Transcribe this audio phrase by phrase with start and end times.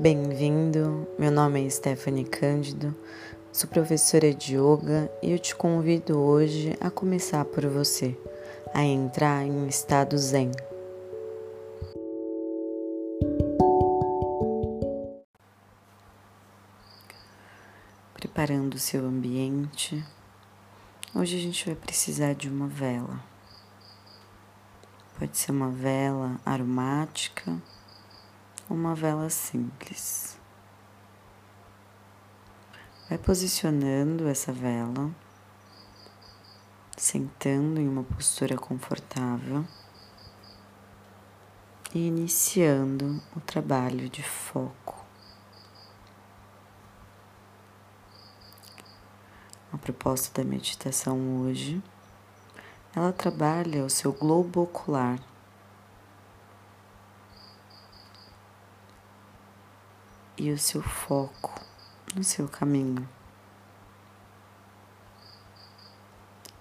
[0.00, 2.96] Bem-vindo, meu nome é Stephanie Cândido,
[3.52, 8.18] sou professora de yoga e eu te convido hoje a começar por você,
[8.72, 10.52] a entrar em um estado zen.
[18.14, 20.02] Preparando o seu ambiente,
[21.14, 23.22] hoje a gente vai precisar de uma vela.
[25.18, 27.60] Pode ser uma vela aromática
[28.70, 30.38] uma vela simples.
[33.08, 35.10] Vai posicionando essa vela,
[36.96, 39.66] sentando em uma postura confortável
[41.92, 45.04] e iniciando o trabalho de foco.
[49.72, 51.82] A proposta da meditação hoje,
[52.94, 55.29] ela trabalha o seu globo ocular
[60.40, 61.52] e o seu foco
[62.16, 63.06] no seu caminho.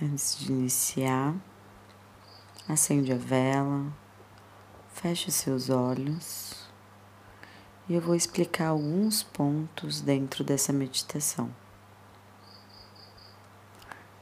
[0.00, 1.34] Antes de iniciar,
[2.66, 3.92] acende a vela,
[4.94, 6.66] feche seus olhos
[7.86, 11.54] e eu vou explicar alguns pontos dentro dessa meditação.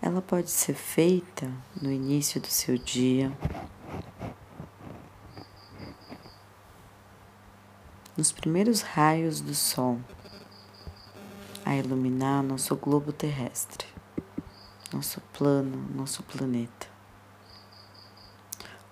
[0.00, 3.30] Ela pode ser feita no início do seu dia
[8.22, 9.98] nos primeiros raios do Sol
[11.64, 13.84] a iluminar nosso globo terrestre,
[14.92, 16.86] nosso plano, nosso planeta.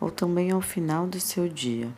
[0.00, 1.92] Ou também ao final do seu dia.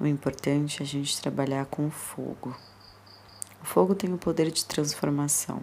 [0.00, 2.52] O importante é a gente trabalhar com o fogo.
[3.62, 5.62] O fogo tem o poder de transformação.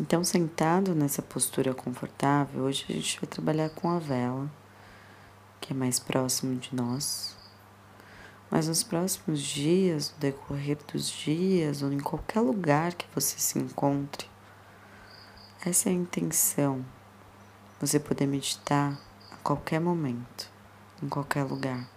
[0.00, 4.50] Então, sentado nessa postura confortável, hoje a gente vai trabalhar com a vela
[5.64, 7.34] que é mais próximo de nós.
[8.50, 13.58] Mas nos próximos dias, no decorrer dos dias, ou em qualquer lugar que você se
[13.58, 14.28] encontre,
[15.64, 16.84] essa é a intenção.
[17.80, 19.00] Você poder meditar
[19.32, 20.50] a qualquer momento,
[21.02, 21.88] em qualquer lugar.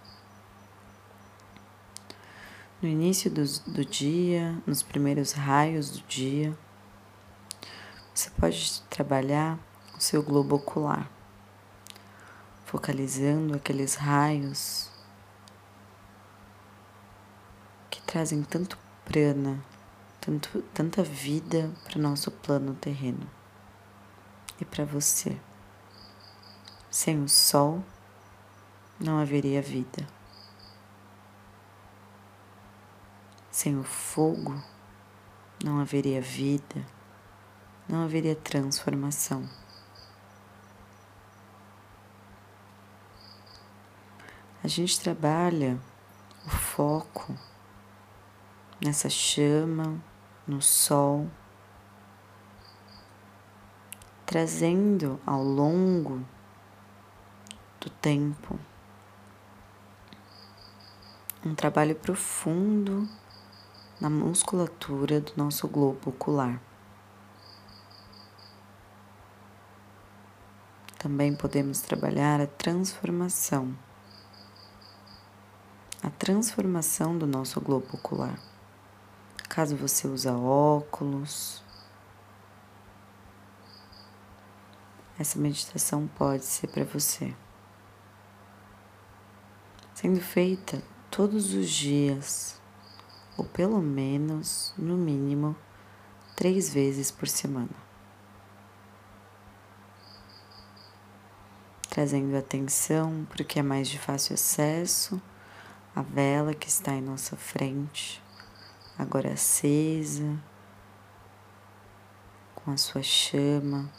[2.80, 6.56] No início do, do dia, nos primeiros raios do dia,
[8.14, 9.58] você pode trabalhar
[9.94, 11.17] o seu globo ocular
[12.68, 14.90] focalizando aqueles raios
[17.88, 19.64] que trazem tanto prana,
[20.20, 23.26] tanto, tanta vida para o nosso plano terreno
[24.60, 25.40] e para você.
[26.90, 27.82] Sem o sol
[29.00, 30.06] não haveria vida.
[33.50, 34.62] Sem o fogo
[35.64, 36.86] não haveria vida,
[37.88, 39.48] não haveria transformação.
[44.62, 45.78] A gente trabalha
[46.44, 47.32] o foco
[48.84, 50.02] nessa chama,
[50.44, 51.30] no sol,
[54.26, 56.26] trazendo ao longo
[57.80, 58.58] do tempo
[61.46, 63.08] um trabalho profundo
[64.00, 66.60] na musculatura do nosso globo ocular.
[70.98, 73.72] Também podemos trabalhar a transformação
[76.02, 78.38] a transformação do nosso globo ocular.
[79.48, 81.62] Caso você use óculos,
[85.18, 87.34] essa meditação pode ser para você.
[89.94, 92.60] Sendo feita todos os dias,
[93.36, 95.56] ou pelo menos, no mínimo,
[96.36, 97.88] três vezes por semana.
[101.90, 105.20] Trazendo atenção para o que é mais de fácil acesso
[105.98, 108.22] a vela que está em nossa frente,
[108.96, 110.40] agora acesa,
[112.54, 113.90] com a sua chama,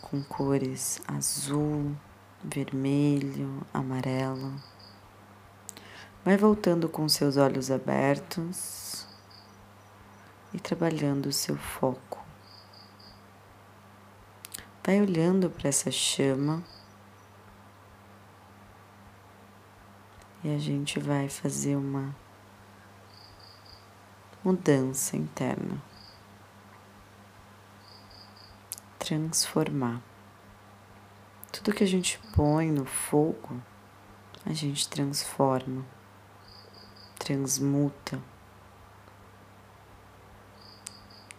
[0.00, 1.94] com cores azul,
[2.42, 4.54] vermelho, amarelo.
[6.24, 9.06] Vai voltando com seus olhos abertos
[10.54, 12.24] e trabalhando o seu foco.
[14.82, 16.64] Vai olhando para essa chama
[20.42, 22.14] e a gente vai fazer uma
[24.44, 25.82] mudança interna.
[28.98, 30.00] Transformar.
[31.50, 33.60] Tudo que a gente põe no fogo,
[34.46, 35.84] a gente transforma,
[37.18, 38.20] transmuta.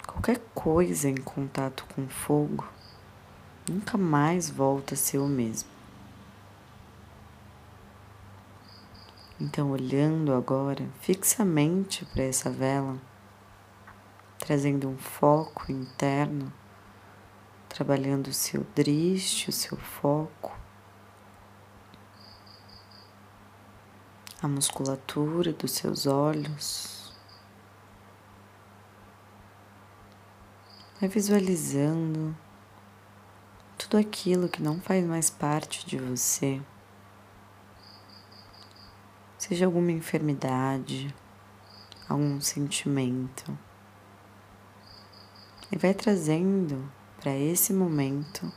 [0.06, 2.68] Qualquer coisa em contato com fogo
[3.69, 5.79] nunca mais volta a ser o mesmo.
[9.41, 13.00] Então, olhando agora fixamente para essa vela,
[14.38, 16.51] trazendo um foco interno,
[17.69, 20.51] trabalhando o seu driste, o seu foco,
[24.41, 27.13] a musculatura dos seus olhos.
[31.00, 32.36] Vai visualizando
[33.77, 36.62] tudo aquilo que não faz mais parte de você
[39.50, 41.12] seja alguma enfermidade,
[42.07, 43.57] algum sentimento,
[45.72, 46.88] e vai trazendo
[47.19, 48.54] para esse momento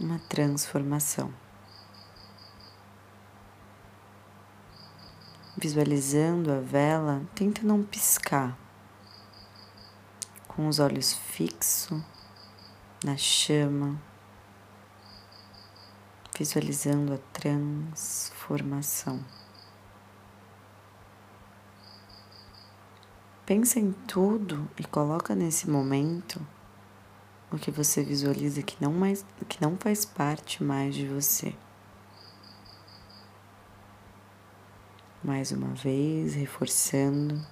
[0.00, 1.30] uma transformação.
[5.58, 8.56] Visualizando a vela, tenta não piscar,
[10.48, 12.02] com os olhos fixos
[13.04, 14.00] na chama
[16.36, 19.22] visualizando a transformação.
[23.44, 26.40] Pensa em tudo e coloca nesse momento
[27.50, 31.54] o que você visualiza que não, mais, que não faz parte mais de você.
[35.22, 37.44] Mais uma vez, reforçando.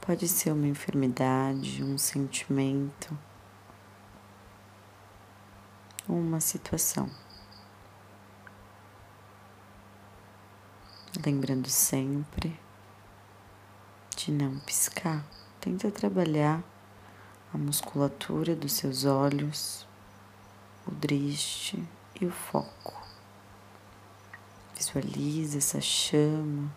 [0.00, 3.16] Pode ser uma enfermidade, um sentimento,
[6.08, 7.08] uma situação.
[11.20, 12.58] Lembrando sempre
[14.16, 15.24] de não piscar.
[15.60, 16.62] Tenta trabalhar
[17.52, 19.86] a musculatura dos seus olhos,
[20.86, 21.82] o driste
[22.20, 23.00] e o foco.
[24.74, 26.72] Visualize essa chama,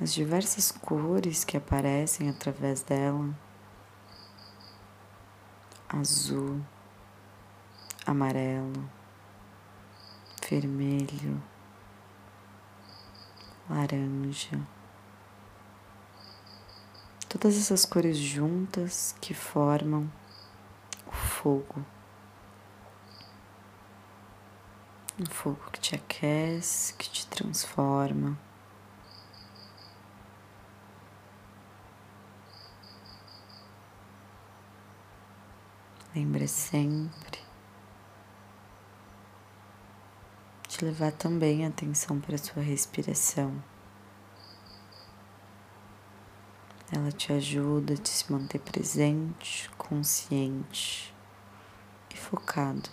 [0.00, 3.32] as diversas cores que aparecem através dela:
[5.88, 6.60] azul,
[8.04, 8.90] amarelo,
[10.48, 11.51] vermelho
[13.72, 14.60] laranja.
[17.28, 20.10] Todas essas cores juntas que formam
[21.06, 21.84] o fogo.
[25.18, 28.38] Um fogo que te aquece, que te transforma.
[36.14, 37.41] Lembre sempre
[40.84, 43.62] levar também atenção para sua respiração.
[46.90, 51.14] Ela te ajuda a se manter presente, consciente
[52.10, 52.90] e focado.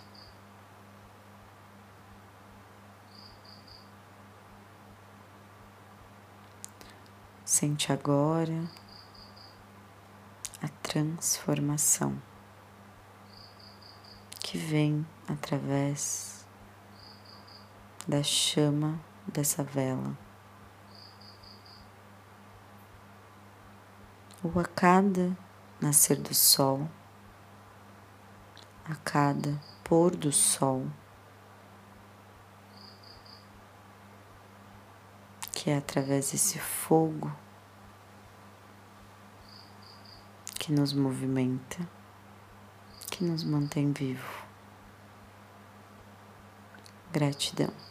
[7.44, 8.70] Sente agora
[10.62, 12.22] a transformação
[14.38, 16.39] que vem através
[18.10, 20.18] da chama dessa vela.
[24.42, 25.36] Ou a cada
[25.80, 26.88] nascer do sol,
[28.84, 30.88] a cada pôr do sol,
[35.52, 37.32] que é através desse fogo
[40.58, 41.88] que nos movimenta,
[43.08, 44.44] que nos mantém vivo.
[47.12, 47.89] Gratidão.